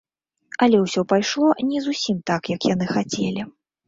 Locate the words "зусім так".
1.87-2.49